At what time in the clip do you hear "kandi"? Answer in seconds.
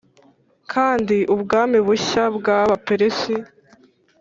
0.71-1.17